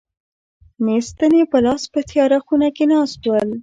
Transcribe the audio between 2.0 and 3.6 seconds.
تیاره خونه کې ناست ول.